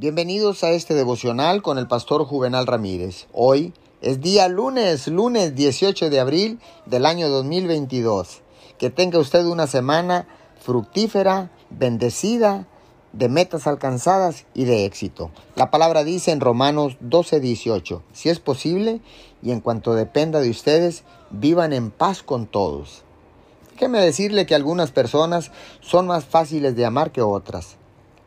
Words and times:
Bienvenidos 0.00 0.64
a 0.64 0.70
este 0.70 0.94
devocional 0.94 1.60
con 1.60 1.76
el 1.76 1.86
pastor 1.86 2.24
Juvenal 2.24 2.66
Ramírez. 2.66 3.26
Hoy 3.34 3.74
es 4.00 4.22
día 4.22 4.48
lunes, 4.48 5.08
lunes 5.08 5.54
18 5.54 6.08
de 6.08 6.18
abril 6.18 6.58
del 6.86 7.04
año 7.04 7.28
2022. 7.28 8.40
Que 8.78 8.88
tenga 8.88 9.18
usted 9.18 9.44
una 9.44 9.66
semana 9.66 10.26
fructífera, 10.58 11.50
bendecida, 11.68 12.66
de 13.12 13.28
metas 13.28 13.66
alcanzadas 13.66 14.46
y 14.54 14.64
de 14.64 14.86
éxito. 14.86 15.32
La 15.54 15.70
palabra 15.70 16.02
dice 16.02 16.30
en 16.30 16.40
Romanos 16.40 16.96
12, 17.00 17.38
18, 17.38 18.02
si 18.14 18.30
es 18.30 18.40
posible 18.40 19.02
y 19.42 19.50
en 19.50 19.60
cuanto 19.60 19.92
dependa 19.92 20.40
de 20.40 20.48
ustedes, 20.48 21.04
vivan 21.28 21.74
en 21.74 21.90
paz 21.90 22.22
con 22.22 22.46
todos. 22.46 23.02
Déjeme 23.74 24.00
decirle 24.00 24.46
que 24.46 24.54
algunas 24.54 24.92
personas 24.92 25.52
son 25.82 26.06
más 26.06 26.24
fáciles 26.24 26.74
de 26.74 26.86
amar 26.86 27.12
que 27.12 27.20
otras. 27.20 27.76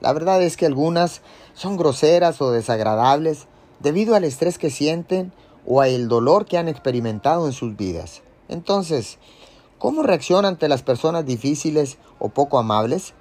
La 0.04 0.12
verdad 0.12 0.44
es 0.44 0.58
que 0.58 0.66
algunas 0.66 1.22
son 1.54 1.78
groseras 1.78 2.42
o 2.42 2.52
desagradables 2.52 3.48
debido 3.80 4.16
al 4.16 4.26
estrés 4.26 4.58
que 4.58 4.70
sienten 4.70 5.32
o 5.66 5.80
al 5.80 6.10
dolor 6.10 6.46
que 6.46 6.58
han 6.58 6.68
experimentado 6.68 7.48
en 7.48 7.54
sus 7.54 7.78
vidas. 7.78 8.22
Entonces, 8.50 9.18
¿cómo 9.80 10.04
reacciona 10.04 10.50
ante 10.50 10.68
las 10.68 10.84
personas 10.84 11.26
difíciles 11.26 12.00
o 12.20 12.28
poco 12.28 12.60
amables? 12.60 13.14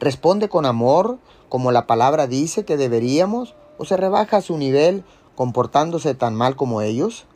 ¿Responde 0.00 0.48
con 0.48 0.66
amor, 0.66 1.18
como 1.48 1.70
la 1.70 1.86
palabra 1.86 2.26
dice 2.26 2.64
que 2.64 2.76
deberíamos, 2.76 3.54
o 3.78 3.84
se 3.84 3.96
rebaja 3.96 4.38
a 4.38 4.42
su 4.42 4.58
nivel 4.58 5.04
comportándose 5.36 6.16
tan 6.16 6.34
mal 6.34 6.56
como 6.56 6.82
ellos? 6.82 7.26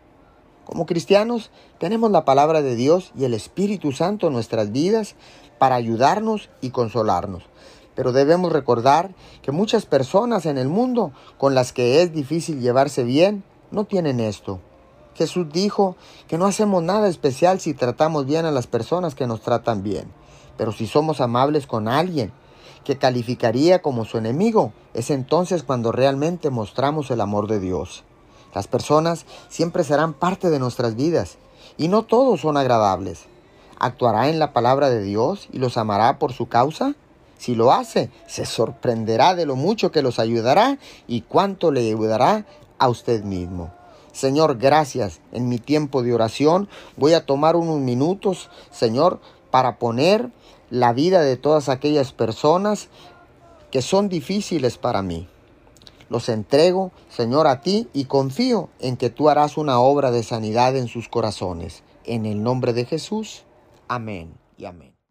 Como 0.65 0.87
cristianos, 0.87 1.53
tenemos 1.79 2.11
la 2.11 2.25
palabra 2.25 2.63
de 2.63 2.75
Dios 2.75 3.13
y 3.17 3.27
el 3.27 3.35
Espíritu 3.35 3.93
Santo 3.93 4.27
en 4.27 4.33
nuestras 4.33 4.73
vidas 4.73 5.15
para 5.61 5.77
ayudarnos 5.77 6.51
y 6.61 6.71
consolarnos. 6.71 7.45
Pero 7.95 8.13
debemos 8.13 8.53
recordar 8.53 9.15
que 9.43 9.53
muchas 9.53 9.87
personas 9.87 10.47
en 10.47 10.59
el 10.59 10.69
mundo 10.69 11.13
con 11.39 11.55
las 11.55 11.73
que 11.73 12.03
es 12.03 12.13
difícil 12.13 12.61
llevarse 12.61 13.05
bien 13.05 13.45
no 13.71 13.85
tienen 13.85 14.21
esto. 14.21 14.61
Jesús 15.15 15.47
dijo 15.53 15.97
que 16.27 16.39
no 16.39 16.47
hacemos 16.47 16.83
nada 16.83 17.09
especial 17.09 17.61
si 17.61 17.75
tratamos 17.75 18.27
bien 18.27 18.47
a 18.47 18.51
las 18.51 18.67
personas 18.67 19.15
que 19.15 19.27
nos 19.27 19.43
tratan 19.43 19.83
bien. 19.83 20.11
Pero 20.57 20.73
si 20.73 20.87
somos 20.87 21.21
amables 21.21 21.67
con 21.67 21.89
alguien 21.89 22.33
que 22.85 22.99
calificaría 22.99 23.83
como 23.83 24.05
su 24.05 24.19
enemigo, 24.19 24.73
es 24.95 25.11
entonces 25.11 25.63
cuando 25.63 25.93
realmente 25.93 26.51
mostramos 26.51 27.11
el 27.11 27.21
amor 27.21 27.47
de 27.47 27.61
Dios. 27.61 28.05
Las 28.55 28.67
personas 28.67 29.25
siempre 29.49 29.85
serán 29.85 30.15
parte 30.15 30.51
de 30.51 30.59
nuestras 30.59 30.95
vidas 30.95 31.39
y 31.77 31.89
no 31.89 32.03
todos 32.03 32.41
son 32.41 32.57
agradables. 32.57 33.27
¿Actuará 33.79 34.29
en 34.29 34.39
la 34.39 34.53
palabra 34.53 34.91
de 34.91 35.03
Dios 35.03 35.49
y 35.53 35.59
los 35.59 35.77
amará 35.77 36.19
por 36.19 36.33
su 36.33 36.49
causa? 36.49 36.95
Si 37.43 37.57
lo 37.57 37.73
hace, 37.73 38.09
se 38.29 38.47
sorprenderá 38.47 39.35
de 39.35 39.47
lo 39.47 39.57
mucho 39.57 39.91
que 39.91 40.01
los 40.01 40.21
ayudará 40.21 40.79
y 41.09 41.23
cuánto 41.23 41.73
le 41.73 41.81
ayudará 41.81 42.47
a 42.79 42.89
usted 42.89 43.25
mismo. 43.25 43.75
Señor, 44.13 44.59
gracias. 44.59 45.21
En 45.33 45.49
mi 45.49 45.59
tiempo 45.59 46.05
de 46.05 46.15
oración 46.15 46.69
voy 46.97 47.15
a 47.15 47.27
tomar 47.27 47.57
unos 47.57 47.81
minutos, 47.81 48.49
Señor, 48.71 49.19
para 49.51 49.81
poner 49.81 50.31
la 50.71 50.93
vida 50.93 51.23
de 51.23 51.37
todas 51.37 51.69
aquellas 51.69 52.13
personas 52.13 52.91
que 53.73 53.83
son 53.83 54.09
difíciles 54.09 54.79
para 54.79 55.03
mí. 55.03 55.27
Los 56.11 56.29
entrego, 56.29 56.93
Señor, 57.09 57.49
a 57.49 57.61
ti 57.61 57.89
y 57.93 58.05
confío 58.05 58.69
en 58.79 58.97
que 58.97 59.11
tú 59.11 59.29
harás 59.29 59.57
una 59.57 59.81
obra 59.81 60.13
de 60.13 60.23
sanidad 60.23 60.77
en 60.77 60.87
sus 60.87 61.09
corazones. 61.09 61.83
En 62.05 62.25
el 62.25 62.45
nombre 62.45 62.73
de 62.73 62.85
Jesús. 62.85 63.43
Amén 63.89 64.33
y 64.57 64.67
amén. 64.67 65.02